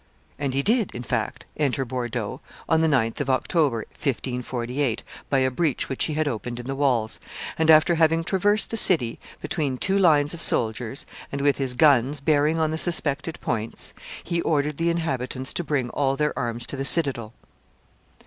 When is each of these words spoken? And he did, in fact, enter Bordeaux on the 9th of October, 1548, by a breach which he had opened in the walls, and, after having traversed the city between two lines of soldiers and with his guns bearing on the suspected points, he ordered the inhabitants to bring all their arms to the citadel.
And 0.39 0.55
he 0.55 0.63
did, 0.63 0.89
in 0.95 1.03
fact, 1.03 1.45
enter 1.57 1.85
Bordeaux 1.85 2.41
on 2.67 2.81
the 2.81 2.87
9th 2.87 3.19
of 3.21 3.29
October, 3.29 3.85
1548, 3.91 5.03
by 5.29 5.37
a 5.37 5.51
breach 5.51 5.89
which 5.89 6.05
he 6.05 6.15
had 6.15 6.27
opened 6.27 6.59
in 6.59 6.65
the 6.65 6.73
walls, 6.73 7.19
and, 7.55 7.69
after 7.69 7.93
having 7.93 8.23
traversed 8.23 8.71
the 8.71 8.77
city 8.77 9.19
between 9.43 9.77
two 9.77 9.99
lines 9.99 10.33
of 10.33 10.41
soldiers 10.41 11.05
and 11.31 11.41
with 11.41 11.57
his 11.59 11.75
guns 11.75 12.19
bearing 12.19 12.57
on 12.57 12.71
the 12.71 12.79
suspected 12.79 13.39
points, 13.41 13.93
he 14.23 14.41
ordered 14.41 14.77
the 14.77 14.89
inhabitants 14.89 15.53
to 15.53 15.63
bring 15.63 15.91
all 15.91 16.15
their 16.15 16.35
arms 16.35 16.65
to 16.65 16.75
the 16.75 16.83
citadel. 16.83 17.33